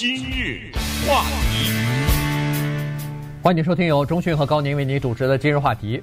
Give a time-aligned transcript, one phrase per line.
[0.00, 0.72] 今日
[1.06, 1.70] 话题，
[3.42, 6.02] 欢迎收听由中讯和高宁为您主持的今日话题。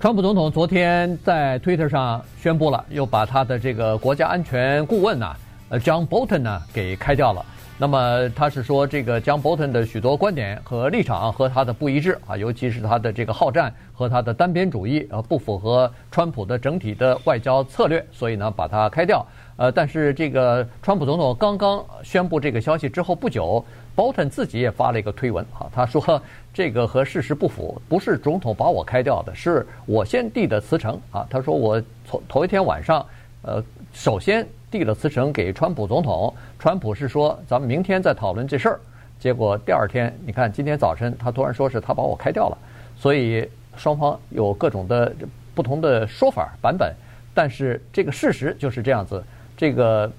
[0.00, 5.36] 川普总统昨天在推特上宣布了，又把他的这个国家安全顾问呐，
[5.68, 7.44] 呃，John Bolton 呢给开掉了。
[7.76, 19.26] 那么他是说，这个 John Bolton 的许多观点和立场和他的不一致啊，尤其是他的这个好战和他的单边主义，呃，不符合川普的整体的外交策略，所以呢，把他开掉。
[19.56, 23.64] 呃，但是这个川普总统刚刚宣布这个消息之后不久
[23.96, 26.20] ，Bolton 自己也发了一个推文啊，他说
[26.52, 31.26] 这个和事实不符，不是总统把我开掉的，是我先递的辞呈啊。
[31.30, 33.04] 他说我从头一天晚上，
[33.42, 33.62] 呃，
[33.92, 34.46] 首先。
[34.70, 38.80] 递了辞呈给川普总统，川普是说咱们明天再讨论这事儿。
[39.20, 42.58] 结果第二天，你看今天早晨他突然说是他把我开掉了，
[42.96, 45.14] 所以双方有各种的
[45.54, 46.92] 不同的说法版本。
[47.32, 49.22] 但是这个事实就是这样子。
[49.56, 50.10] 这个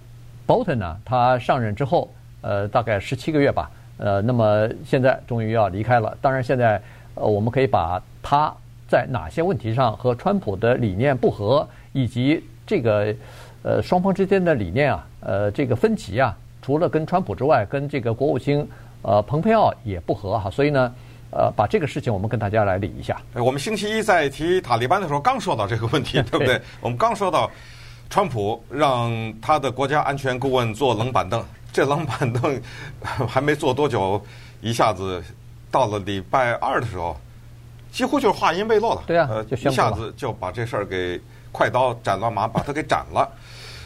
[0.47, 6.17] Bolton 呢，他上任之后，呃，大概十七个月吧，呃，那么现在终于要离开了。
[6.21, 6.81] 当然，现在
[7.15, 8.53] 呃，我们可以把他
[8.87, 13.13] 在哪些问题上和川普的理念不合，以及这个。
[13.67, 18.63] 呃，双方之间的理念啊，呃，这个分歧啊，除了跟川普之外，跟这个国务卿
[19.01, 20.93] 呃蓬佩奥也不合哈，所以呢，
[21.31, 23.19] 呃，把这个事情我们跟大家来理一下。
[23.33, 26.61] 我们星期一在提塔利班的时候，刚说到这个问题， 对不对？
[26.79, 27.49] 我们刚说到，
[28.09, 29.11] 川普让
[29.41, 32.61] 他的国家安全顾问坐冷板凳， 这冷板凳
[33.27, 34.23] 还没坐多久，
[34.61, 35.21] 一下子
[35.69, 37.17] 到了礼拜二的时候，
[37.91, 39.03] 几乎就是话音未落了。
[39.05, 41.19] 对啊，呃，一下子就把这事儿给
[41.51, 43.29] 快刀斩乱麻，把他给斩了。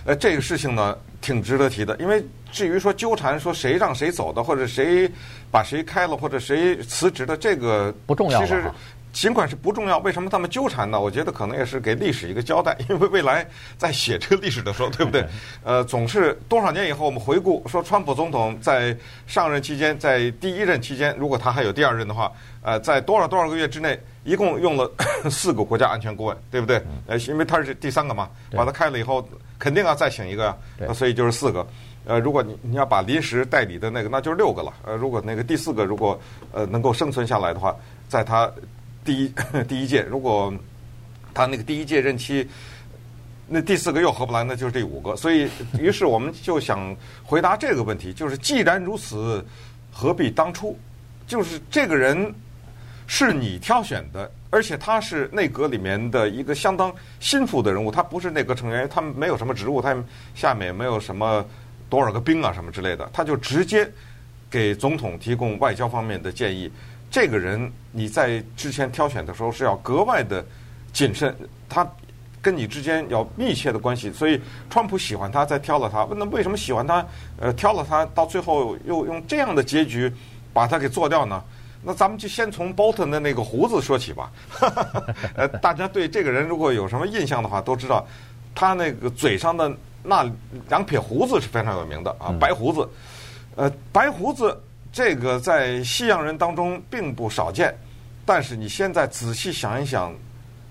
[0.06, 5.09] 呃，这个事情呢，挺值得提的，因为至于说纠缠说谁让谁走的，或者谁
[5.52, 8.39] 把谁开了，或者谁辞职的，这个不重要。
[8.39, 8.72] 其实
[9.12, 11.00] 尽管是不重要，为什么他们纠缠呢？
[11.00, 13.46] 我觉得可能也是给历史一个交代， 因为未来
[13.78, 15.26] 在写这个历史的时候，对不对？
[15.64, 18.96] 呃，总是多少年以后我们回顾说，川普总统在
[19.28, 24.92] 上任期间，在第一任期间，如果他还有第二任的话，呃，在多少多少个月之内，一共用了
[25.30, 26.82] 四个国家安全顾问，对不对？
[27.08, 29.28] 呃，因为他是第三个嘛，把他开了以后。
[29.60, 31.67] 肯定要再请一个呀，那所以就是四个。
[32.06, 34.72] 呃，如果你你要把临时代理的那个，那就是六个了。
[34.86, 36.17] 呃，如果那个第四个如果
[36.54, 37.76] 呃能够生存下来的话，
[38.08, 38.50] 在他
[39.09, 39.33] 第一
[39.67, 40.53] 第一届，如果
[41.33, 42.47] 他那个第一届任期，
[43.47, 45.15] 那第四个又合不来，那就是第五个。
[45.15, 45.49] 所以，
[45.80, 49.43] 于是我们就想回答这个问题，就是既然如此，
[49.92, 50.77] 何必当初？
[51.25, 52.31] 就是这个人
[53.08, 54.31] 是你挑选的。
[54.52, 59.95] 而且他是内阁里面的一个相当心腹的人物，他不是内阁成员，他们没有什么职务，他
[60.36, 61.43] 下面也没有什么
[61.89, 63.89] 多少个兵啊什么之类的，他就直接
[64.52, 66.71] 给总统提供外交方面的建议。
[67.09, 70.45] 这个人你在之前挑选的时候是要格外的
[70.93, 71.36] 谨慎，
[71.67, 71.87] 他
[72.42, 74.39] 跟你之间要密切的关系，所以
[74.70, 76.05] 川普喜欢他，再挑了他。
[76.05, 77.05] 问那为什么喜欢他？
[77.39, 80.11] 呃，挑了他，到最后又用这样的结局
[80.53, 81.43] 把他给做掉呢？
[81.81, 84.31] 那咱们就先从 Bolton 的那个胡子说起吧。
[85.36, 88.05] 呃，大家对这个人如果有什么印象的话，都知道
[88.53, 89.71] 他那个嘴上的
[90.03, 90.30] 那
[90.70, 92.87] 两撇胡子是非常有名的啊，白胡子。
[93.55, 94.58] 呃，白胡子
[94.92, 97.73] 这个在西洋人当中并不少见，
[98.26, 100.14] 但是你现在仔细想一想，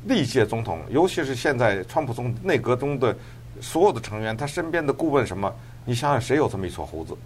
[0.05, 3.17] 历届总统，尤其是现在川普总内阁中的
[3.61, 5.53] 所有的成员，他身边的顾问什么，
[5.84, 7.17] 你想想谁有这么一撮胡子？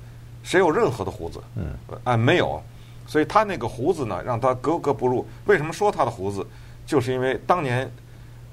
[0.42, 1.41] 谁有任何的胡子？
[1.56, 2.62] 嗯，啊，没有。
[3.06, 5.26] 所以他那个胡子呢，让他格格不入。
[5.47, 6.47] 为什么说他的胡子？
[6.86, 7.91] 就是因为当年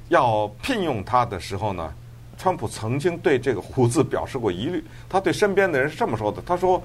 [0.10, 1.94] 要聘用他的时候呢，
[2.38, 4.84] 川普曾经对这个胡子表示过疑虑。
[5.08, 6.82] 他对身边的人是这么说的：“他说，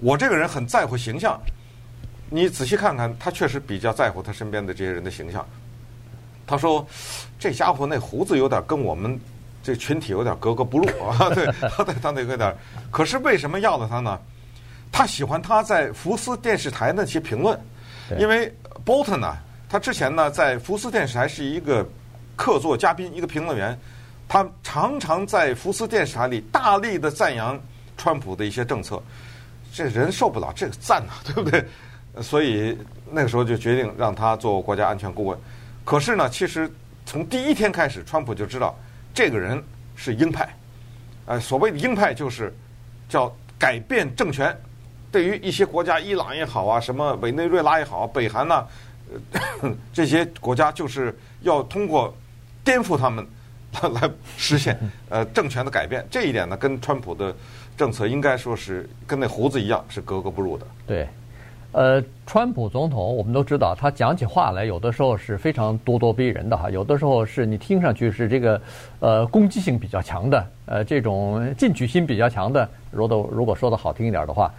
[0.00, 1.40] 我这个人很在乎形象。
[2.28, 5.46] 你仔细看看，他确实比较在乎他身边的这些人的形象。”
[6.46, 6.86] 他说
[7.38, 9.18] ：“这家伙那胡子有点跟我们
[9.62, 11.30] 这群体有点格格不入啊。
[11.34, 11.46] ”对，
[11.76, 12.56] 他对他那个有点。
[12.90, 14.18] 可是为什么要了他呢？
[14.92, 17.58] 他喜欢他在福斯电视台那些评论，
[18.18, 18.50] 因为
[18.84, 19.36] Bolton 呢，
[19.68, 21.86] 他之前呢在福斯电视台是一个
[22.36, 23.78] 客座嘉宾，一个评论员，
[24.28, 27.60] 他常常在福斯电视台里大力的赞扬
[27.96, 29.02] 川普的一些政策，
[29.72, 31.64] 这人受不了这个赞啊，对不对？
[32.22, 32.76] 所以
[33.10, 35.38] 那个时候就决定让他做国家安全顾问。
[35.84, 36.70] 可是呢，其实
[37.04, 38.74] 从第一天开始，川普就知道
[39.12, 39.62] 这个人
[39.94, 40.48] 是鹰派，
[41.26, 42.52] 呃，所谓的鹰派就是
[43.08, 44.56] 叫改变政权。
[45.12, 48.66] 对于一些国家，伊朗也好啊，什么委内瑞拉也好，北韩呐，
[49.60, 52.14] 呃， 这些国家就是要通过
[52.64, 53.26] 颠覆他们
[53.92, 54.78] 来实现
[55.08, 56.06] 呃政权的改变。
[56.10, 57.34] 这一点呢，跟川普的
[57.76, 60.66] 政策应该说是跟那胡子一样，是格格不入的。
[60.86, 61.08] 对，
[61.72, 68.60] 呃，川普总统我们都知道，他讲起话来有的时候是非常咄咄逼人的哈，有的时候是你听上去是这个
[69.00, 72.68] 呃攻击性比较强的，呃这种进取心比较强的。
[72.90, 74.52] 如果如果说的好听一点的话。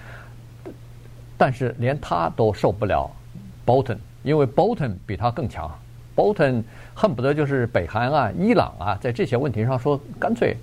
[1.40, 3.08] 但是连他都受不了
[3.64, 5.72] Bolton，因为 Bolton 比他更强
[6.16, 6.64] ，Bolton
[6.96, 10.58] 恨不得就是北韩啊、伊朗啊，在这些问题上说干脆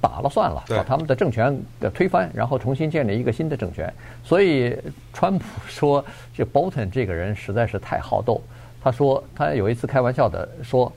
[0.00, 3.92] 打了算了，把他们的政权给推翻，然后重新建立一个新的政权。
[4.24, 4.76] 所以
[5.12, 6.04] 川普 说
[6.34, 8.40] 这 Bolton 这个人实在是太好斗。
[8.82, 10.92] 他说他有一次开玩笑的说，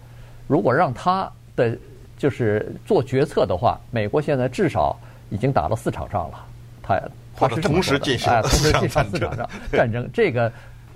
[0.47, 1.77] 如果让他的
[2.17, 4.97] 就是做决策的话，美国现在至少
[5.29, 6.45] 已经打了四场仗了。
[6.81, 7.01] 他。
[7.35, 8.91] 他是同时进行四场
[9.71, 10.51] 战争，这个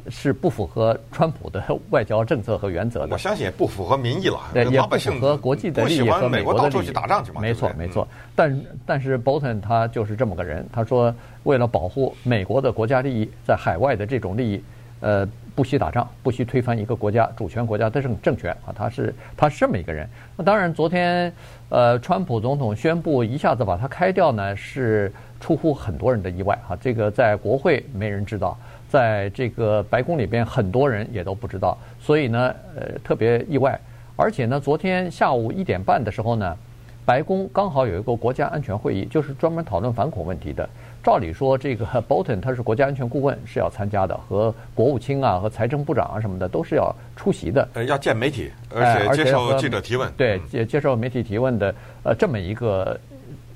[0.09, 3.13] 是不符合川普的 外交政策和原则的。
[3.13, 6.85] 我相信也不符合民意了，也不符合国际的利益和美国的利益。
[6.85, 7.41] 去打仗去嘛？
[7.41, 8.07] 没错，没错。
[8.35, 11.13] 但但是 Bolton 他就是这么个人，他说
[11.43, 14.63] 为了保护美国的国家利益，在海外的这种利益，
[14.99, 20.09] 呃，不惜打仗，不惜推翻一个国家主权国家的政政权啊，他是他是这么一个人。
[20.35, 21.31] 那当然，昨天
[21.69, 25.11] 呃，川普总统宣布一下子把他开掉呢，是。
[25.43, 28.57] 出乎很多人的意外哈，这个在国会没人知道，
[28.93, 33.79] 在这个白宫里边很多人也都不知道，所以呢，呃，特别意外。
[34.15, 36.55] 而且呢，昨天下午一点半的时候呢，
[37.03, 40.69] 白宫刚好有一个国家安全会议，就是专门讨论反恐问题的。
[41.03, 47.67] 照理说，这个 Bolton 他是国家安全顾问，是要参加的，和国务卿啊、和财政部长啊什么的都是要出席的。
[47.73, 50.13] 呃，要见媒体，而且接受记者提问。
[50.15, 51.73] 对，接接受媒体提问的，
[52.03, 52.95] 呃，这么一个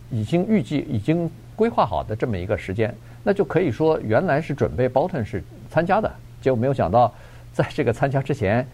[0.10, 1.30] 已经预计已经。
[1.58, 2.94] 规划好的这么一个时间，
[3.28, 6.10] 那就可以说原来是准备 Bolton 是参加的，
[6.42, 7.14] 结果没有想到，
[7.52, 8.66] 在这个参加之前，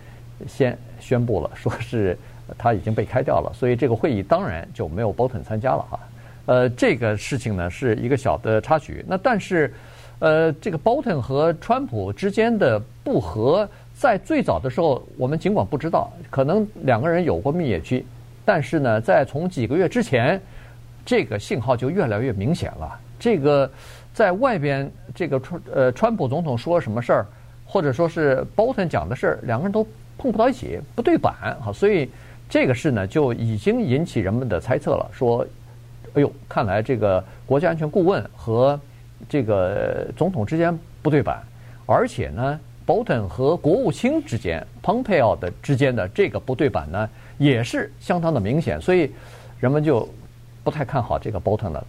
[0.48, 2.16] 先宣布了说是
[2.56, 6.00] 他已经被开掉了，所以这个会议当然就没有 Bolton 参加了哈。
[6.46, 9.04] 呃，这个事情呢是一个小的插曲。
[9.08, 9.74] 那但是，
[10.20, 18.06] 呃，这个 Bolton 和川普之间的不和，在最早的时候我们尽管不知道，可能两个人有过蜜月期，
[18.46, 20.40] 但是呢，在从几个月之前。
[21.06, 22.98] 这个信号就越来越明显了。
[23.20, 23.70] 这个
[24.13, 27.25] 在外边，这个川呃川普总统说什么事儿，
[27.65, 29.86] 或者说是 Bolton 讲的事儿，两个人都
[30.18, 31.74] 碰不到一起，不对版哈。
[31.74, 32.10] 所以
[32.48, 35.10] 这个事呢，就已经引起人们的猜测了。
[35.12, 35.45] 说，
[36.13, 38.80] 哎呦，看来这个国家安全顾问和
[39.27, 41.42] 这个总统之间不对版，
[41.86, 48.80] 而且呢，Bolton 和国务卿之间，Pompeo 的之间的这个不对版呢，也是相当的明显。
[48.80, 49.12] 所以
[49.60, 50.07] 人们就。
[50.65, 51.86] 不太看好这个 Bolton 了，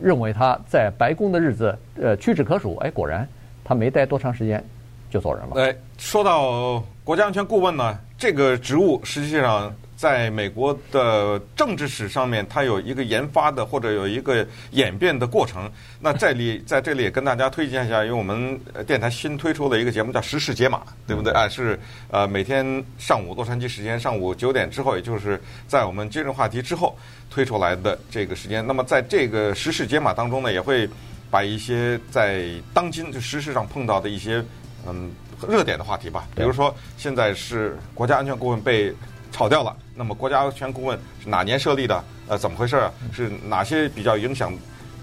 [0.00, 2.76] 认为他在白宫的日子呃屈指可数。
[2.76, 3.28] 哎，果然
[3.64, 4.62] 他没待多长时间
[5.10, 5.56] 就走人了。
[5.56, 9.74] 哎，说到国家安全顾问呢，这个职务实际上。
[9.98, 15.68] 在美国的政治史上面，它有一个研发的或者有一个演变的过程。
[15.98, 18.56] 那这里 在这里也跟大家推荐一下，因为我们
[18.86, 21.32] 电台新推出的一个节目叫《时事解码》，对不对？
[21.32, 21.76] 啊，是
[22.12, 22.64] 呃每天
[22.96, 26.96] 上午洛杉矶时间上午九点之后，也就是在我们今日话题之后
[27.28, 28.64] 推出来的这个时间。
[28.64, 30.88] 那么在这个时事解码当中呢，也会
[31.28, 34.44] 把一些在当今就时事上碰到的一些
[34.86, 35.10] 嗯
[35.48, 38.94] 热点的话题吧，比如说现在是国家安全顾问被。
[39.30, 39.76] 炒掉了。
[39.98, 42.04] 那么国家安全顾问是哪年设立的？
[42.28, 42.92] 呃，怎么回事啊？
[43.12, 44.52] 是哪些比较影响，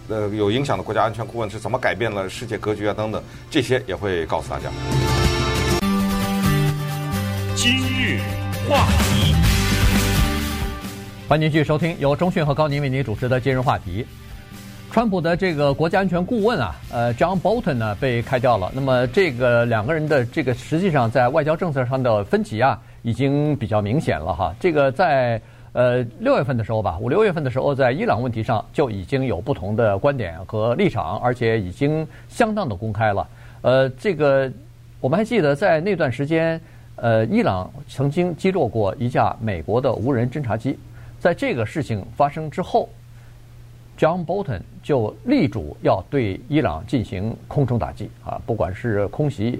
[0.07, 2.93] 呃，有影响的国家安全顾问是怎么改变了世界格局啊？
[2.93, 3.21] 等等，
[3.51, 4.69] 这些也会告诉大家。
[7.57, 8.21] 今日
[8.69, 9.35] 话题，
[11.27, 14.07] 欢迎继续收听由中讯和高宁为您主持的今日话题。
[14.93, 18.71] 川普的这个国家安全顾问啊，呃，John Bolton 呢被开掉了。
[18.73, 22.79] 那么这个两个人的这个实际上在外交政策上的分歧啊。
[23.05, 25.39] 已经比较明显了哈，这个在
[25.73, 33.27] 呃六月份的时候吧，五六月份的时候，在伊朗问题上就已经有不同的观点和立场，而且已经相当的公开了。
[33.61, 34.51] 呃，这个
[34.99, 36.59] 我们还记得在那段时间，
[36.95, 40.75] 呃，伊朗曾经击落过一架美国的无人侦察机，
[41.19, 42.89] 在这个事情发生之后
[43.97, 49.59] ，John Bolton 就力主要对伊朗进行空中打击啊，不管是空袭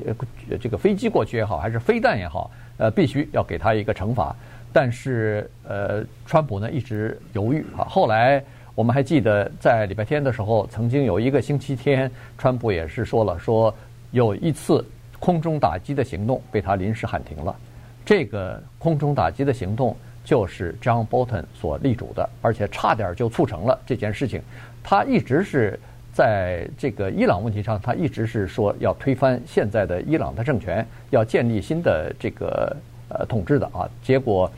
[0.61, 2.49] 这个飞机过去也好，还是飞弹也好。
[2.77, 4.35] 呃，必须要给他一个惩罚，
[4.73, 7.85] 但是呃，川普呢一直犹豫啊。
[7.85, 8.43] 后来
[8.75, 13.73] 我们还记得，在礼拜天的时候，曾经有一个星期天，川普也是说了，说
[14.11, 14.85] 有一次
[15.19, 17.55] 空中打击的行动被他临时喊停了。
[18.03, 24.41] 这个空中打击的行动就是 John Bolton 所力主的，而且差点就促成了这件事情。
[24.83, 25.79] 他一直是。
[26.15, 32.73] 在这个伊朗问题上，他一直是说要推翻现在的伊朗的政权，要建立新的这个
[33.09, 33.83] 呃统治的啊。
[34.01, 34.49] 结果，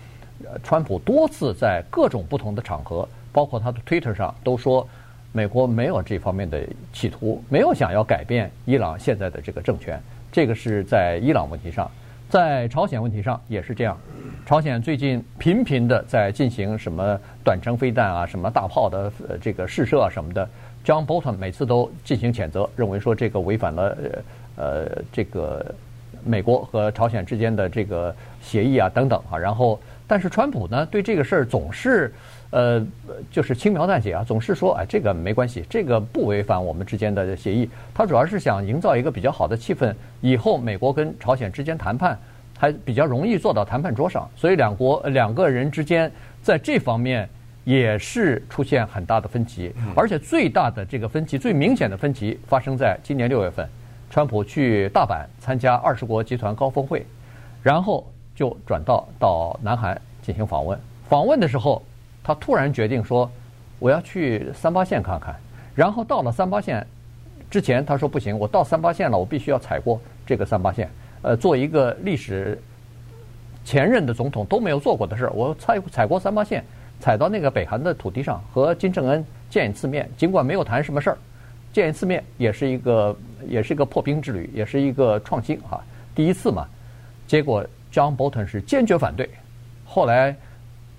[0.63, 4.87] 川普多次在各种不同的场合，包括他的 Twitter 上都说，
[5.31, 6.61] 美国没有这方面的
[6.93, 9.99] 企图，没有想要改变伊朗现在的这个政权。
[10.31, 11.89] 这个是在伊朗问题上，
[12.29, 13.97] 在朝鲜问题上也是这样。
[14.45, 20.47] 朝鲜最近频频的在进行什么短程飞弹啊、什么大炮的这个试射啊什么的。
[20.85, 23.97] John Bolton 每次都进行谴责，认为说这个违反了
[24.55, 25.65] 呃这个
[26.23, 29.37] 美国和朝鲜之间的这个协议啊等等啊。
[29.37, 32.13] 然后，但是川普呢对这个事儿总是
[32.49, 32.85] 呃
[33.31, 37.69] 就是轻描淡写啊，总是说哎这个没关系，这个不违反我们之间的协议。
[37.93, 42.17] 他主要是想营造一个比较好的气氛，以后美国跟朝鲜之间谈判
[42.57, 44.29] 还比较容易坐到谈判桌上。
[44.35, 46.11] 所以两国两个人之间
[46.41, 47.27] 在这方面。
[47.67, 53.67] 也是出现很大的分歧，而且最大的这个分歧、最明显的分歧发生在今年六月份，
[54.09, 57.05] 川普去大阪参加二十国集团高峰会，
[57.61, 60.79] 然后就转到到南韩进行访问。
[61.09, 61.83] 访问的时候，
[62.27, 63.31] 他突然决定说，
[63.79, 65.33] 我要去三八线看看。
[65.73, 66.85] 然后到了三八线
[67.49, 70.89] 之前，他说不行，我到三八线了，我必须要踩过这个三八线，
[71.21, 72.61] 呃，做一个历史
[73.63, 76.61] 前任的总统都没有做过的事儿，我踩踩过三八线。
[76.99, 81.17] 踩到那个北韩的土地上，和金正恩见一次面，尽管没有谈什么事儿，
[81.71, 83.15] 见一次面也是一个
[83.47, 85.81] 也是一个破冰之旅，也是一个创新哈，
[86.13, 86.67] 第一次嘛。
[87.25, 89.29] 结果 John Bolton 是坚决反对。
[89.85, 90.35] 后来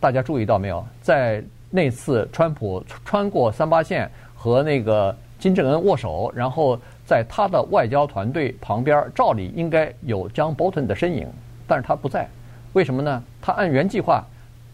[0.00, 11.26] 大家注意到没有，在那次川普穿过三八线和那个金正恩握手，然后在他的外交团队旁边，照理应该有 John Bolton 的身影，
[11.66, 12.28] 但是他不在，
[12.72, 13.22] 为什么呢？
[13.40, 14.24] 他按原计划。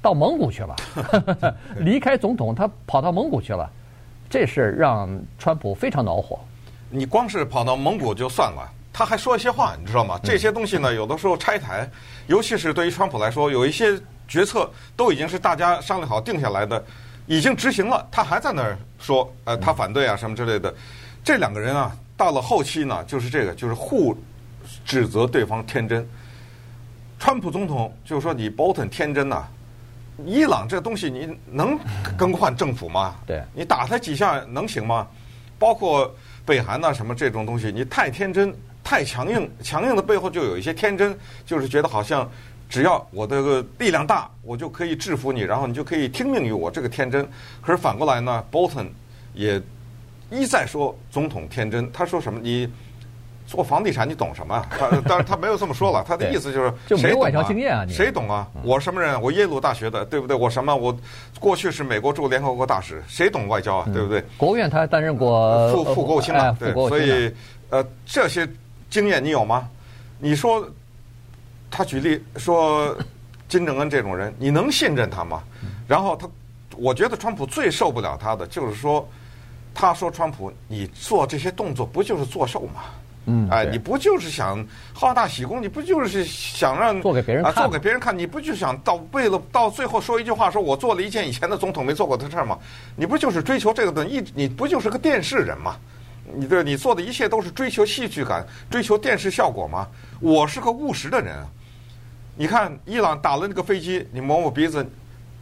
[0.03, 0.77] 到蒙古去了，
[1.81, 3.67] 离开总统，他跑到蒙古去了，
[4.29, 6.39] 这事让川普非常恼火。
[6.91, 10.21] 你光是跑到蒙古就算了，他还说一些话，你知道吗？
[10.23, 11.89] 这些东西呢，有的时候拆台，
[12.27, 16.83] 尤其是对于川普来说，有一些决策都已经是大家商量好定下来的，
[17.27, 20.75] 已经执行了，他还在那儿说，呃，他反对啊什么之类的。
[21.23, 24.17] 这两个人啊，到了后期呢，就是这个，就是互
[24.85, 26.07] 指责对方天真。
[27.19, 29.45] 川普总统就说你 Bolton 天真呐、
[30.27, 31.79] 伊朗这东西你能
[32.17, 33.15] 更换政府吗？
[33.27, 35.07] 对，你打他几下能行吗？
[35.59, 36.15] 包括
[36.45, 41.17] 北韩呐什么这种东西，你太天真、太强硬，强硬的背后就有一些天真，
[41.47, 42.31] 就是觉得好像
[42.69, 46.71] 只要我这个力量大，我就可以制服你，然后你就可以听命于我。
[46.71, 47.27] 这个天真，
[47.61, 48.89] 可是反过来呢，Bolton
[49.35, 49.61] 也
[50.31, 51.91] 一再说总统天真。
[51.93, 52.41] 他说什么？
[52.43, 52.69] 你。
[53.47, 54.65] 做房地产你懂什么？
[54.71, 57.87] 他当然他没有这么说了， 他的意思就是谁懂啊？
[57.87, 58.49] 谁懂啊？
[58.63, 59.21] 我什么人？
[59.21, 60.35] 我耶鲁大学的，对不对？
[60.35, 60.75] 我什么？
[60.75, 60.97] 我
[61.39, 63.89] 过去是美国驻联合国大使，谁懂外交啊？
[63.93, 64.25] 对不对？
[64.39, 66.57] 国务院他还担任过副副国务卿嘛？
[66.59, 67.31] 对，所以
[67.69, 68.49] 呃，这些
[68.89, 69.69] 经验你有吗？
[70.19, 70.67] 你说
[71.77, 72.97] 他举例说
[73.49, 75.43] 金正恩这种人，你能信任他吗？
[75.89, 76.29] 然后他，
[76.77, 79.09] 我觉得川普最受不了他的就是说，
[79.75, 82.83] 他说川普你做这些动作不就是作秀吗？
[83.27, 85.61] 嗯，哎，你不就是想好大喜功？
[85.61, 87.55] 你不就是想让做给别人看？
[87.55, 88.17] 做给别人看？
[88.17, 92.57] 你不就想到为了到最后说一句话，说我做了一件以前的总统没做过的事儿吗？
[92.95, 94.07] 你不就是追求这个的？
[94.07, 95.75] 一你不就是个电视人吗？
[96.37, 99.89] 你对，你做的一切都是追求戏剧感，追求电视效果吗？
[100.21, 101.35] 我是个务实的人。
[102.37, 104.87] 你看伊朗打了那个飞机，你摸摸鼻子，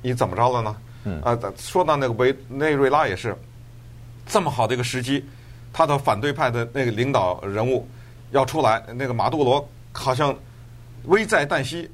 [0.02, 0.76] 你怎么着了呢？
[1.04, 3.36] 嗯啊，说到那个委内瑞拉也是
[4.26, 5.24] 这么好的一个时机。
[5.72, 7.88] 他的反对派的那个领导人物
[8.30, 10.36] 要出来，那个马杜罗好像
[11.04, 11.90] 危在旦夕，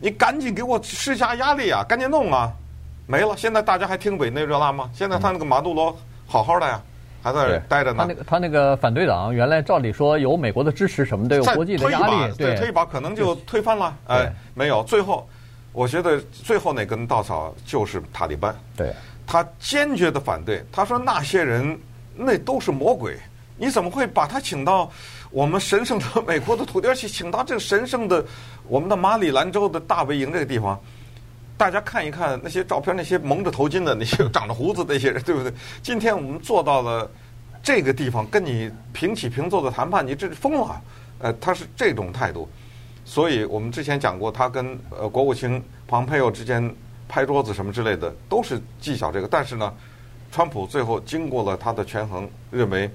[0.00, 2.50] 你赶紧给我施加压力啊，赶紧弄啊！
[3.06, 4.90] 没了，现在大家还听委内瑞拉吗？
[4.94, 5.94] 现在他那个马杜罗
[6.26, 6.80] 好好的呀，
[7.22, 7.98] 还在那待着呢。
[7.98, 13.96] 他那个他那个反对党原来照理说有美国的支持什么的，有国际的压力，对，推一把可能就推翻了。
[14.06, 15.28] 哎，没有，最后
[15.72, 18.54] 我觉得最后那根稻草就是塔利班。
[18.76, 18.92] 对，
[19.26, 21.78] 他坚决的反对，他说那些人。
[22.22, 23.16] 那都是魔鬼！
[23.56, 24.90] 你怎么会把他请到
[25.30, 28.22] 我们神圣的美国的土地，而且请到这个神圣的
[28.68, 30.78] 我们的马里兰州的大本营这个地方？
[31.60, 35.52] 大家看一看那些照片，那些蒙着头巾的那些长着胡子的那些人，对不对？
[35.82, 37.10] 今天我们做到了
[37.62, 40.80] 这个地方，跟你平起平坐的谈判，你这是疯了！
[41.18, 42.48] 呃，他是这种态度，
[43.04, 46.74] 所以我们之前讲过，他跟呃国务卿蓬佩奥之间
[47.06, 49.70] 拍桌子什么之类的，都是技巧这个，但是呢。
[50.32, 52.88] 川普最后经过了他的权衡，认为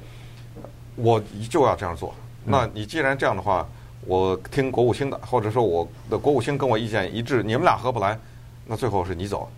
[0.95, 2.15] 我就要这样做。
[2.45, 3.67] 那你既然这样的话，
[4.07, 8.17] 我听国务卿的，或者说我的国务卿跟我意见一致，你们俩合不来，
[8.65, 9.49] 那最后是你走，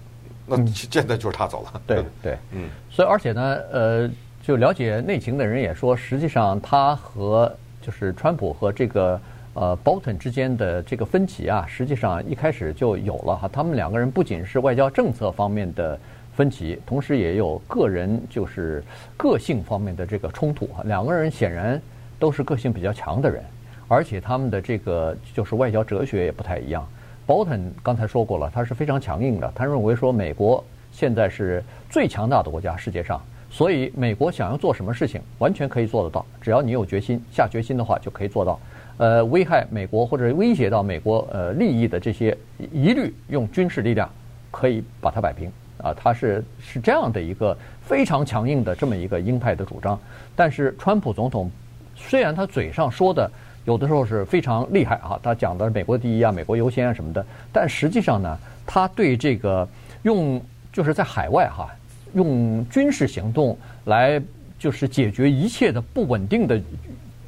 [0.46, 1.82] 那 现在就是他走了。
[1.88, 2.70] 对 对，嗯。
[2.90, 4.10] 所以而且呢，呃，
[4.42, 9.20] 就了解内情的人也说，实际上他和就是川普和这个
[9.54, 13.50] 呃 Bolton 之间的这个分歧啊，实际上一开始就有了哈。
[13.52, 16.00] 他们两个人不仅是外交政策方面的。
[16.38, 18.84] 分歧，同时也有个人就是
[19.18, 20.70] 个性方面的这个冲突。
[20.84, 21.82] 两个人显然
[22.20, 23.44] 都是个性比较强的人，
[23.88, 26.88] 而且他们的这个就是外交哲学也不太一样。
[27.28, 38.58] Bolton 刚才说过了，他是非常强硬的，他认为说美国现在是最强大的国家，世界上所以美国想要做什么事情，完全可以做得到，只要你有决心，下决心的话就可以做到。
[38.98, 42.36] 呃，危害美国或者威胁到美国呃利益的这些，
[42.72, 44.10] 一律用军事力量
[44.50, 45.94] 可以把它摆平啊。
[45.94, 50.00] 他是是这样的一个非常强硬的这么一个鹰派的主张。
[50.36, 51.52] 但是川普总统
[51.96, 53.30] 虽然他嘴上说的
[53.68, 59.68] 有的时候是非常厉害啊，他讲的美国第一啊，美国优先啊什么的，但实际上呢，他对这个
[60.04, 61.70] 用就是在海外哈
[62.14, 64.22] 用军事行动来
[64.58, 66.60] 就是解决一切的不稳定的。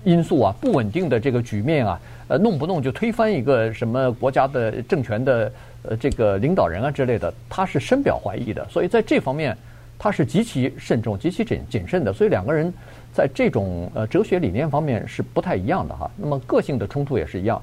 [0.06, 5.52] 因素啊，不稳定的这个局面啊，呃，弄不弄就推翻一个什么国家的政权的
[5.84, 8.66] 呃这个领导人啊之类的，他是深表怀疑的。
[8.70, 9.56] 所以在这方面，
[10.00, 12.14] 他是极其慎重、极其谨谨慎的。
[12.14, 12.74] 所以两个人
[13.14, 16.10] 在这种呃哲学理念方面是不太一样的哈。
[16.16, 17.62] 那么个性的冲突也是一样。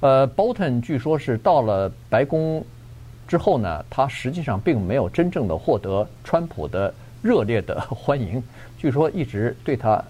[0.00, 2.64] 呃，Bolton 据说是到了白宫
[3.28, 8.42] 之后呢，他实际上并没有真正的获得川普的热烈的欢迎，
[8.78, 10.02] 据说一直对他。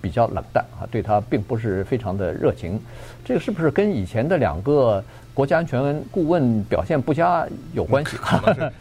[0.00, 2.80] 比较冷淡啊，对他并不是非常的热情，
[3.24, 5.02] 这个是不是跟以前的两个
[5.34, 8.16] 国家安全顾问表现不佳有关系？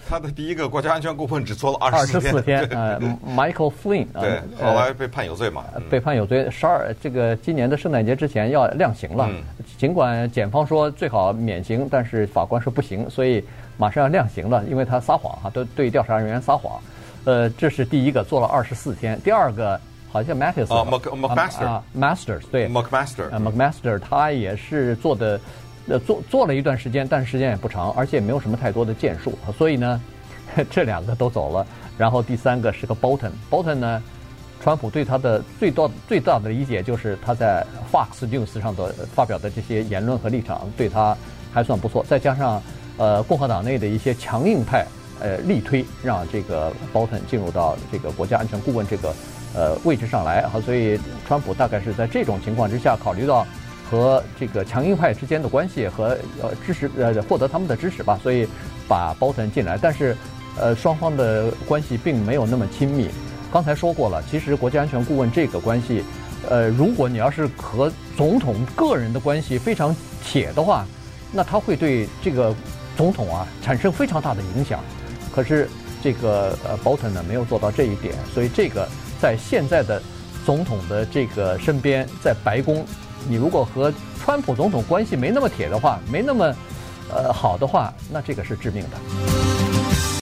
[0.08, 9.30] 他的第一个国家安全顾问只做了 二十四天，呃，Michael Flynn，对，后来被判有罪嘛，被判有罪，十二这个今年的圣诞节之前要量刑了，
[9.78, 13.44] 尽管检方说最好免刑，但是法官说不行，所以
[13.78, 16.80] 马上要量刑了，因为他撒谎哈，都对调查人员撒谎，
[17.26, 19.80] 呃，这是第一个做了二十四天，第二个。
[20.10, 25.40] 好像 Mattis 啊，McMaster 啊，Masters 对，McMaster 啊，McMaster 他也是做的，
[25.88, 30.02] 呃，做做了一段时间，但是时间也不长，而且也没有什么太多的建树，所以呢，
[30.72, 31.68] 这两个都走了。
[31.98, 34.02] 然后第三个是个 Bolton，Bolton 呢，
[34.64, 41.16] 川普对他的最多最大的理解就是他在 Fox News 上的发表的这些言论和立场对他
[41.52, 42.64] 还算不错，再加上
[42.98, 44.86] 呃共和党内的一些强硬派
[45.20, 49.14] 呃力推，让这个 Bolton 进入到这个国家安全顾问这个。
[49.56, 53.48] 呃，位置上来啊，所以川普大概是在这种情况之下，考虑到
[53.90, 58.48] 和这个强硬派之间的关系和呃支持呃获得他们的支持吧，所以
[58.88, 59.78] 把鲍特进来。
[59.82, 60.16] 但是
[60.60, 63.10] 呃双方的关系并没有那么亲密。
[63.52, 66.04] 刚才说过了，其实国家安全顾问这个关系，
[66.50, 70.86] 呃，如果你要是和总统个人的关系非常铁的话，
[71.32, 72.54] 那他会对这个
[72.96, 74.82] 总统啊产生非常大的影响。
[75.34, 75.68] 可是
[76.04, 78.88] 这个呃鲍特呢没有做到这一点，所以这个。
[79.22, 80.02] 在现在的
[80.46, 82.86] 总统的这个身边，在白宫，
[83.28, 86.56] 你如果和川普总统关系没那么铁的话，没那么
[87.14, 89.37] 呃好的话，那这个是致命的。